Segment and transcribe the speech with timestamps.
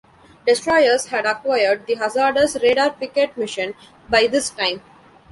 [0.47, 3.75] Destroyers had acquired the hazardous radar picket mission
[4.09, 4.81] by this time.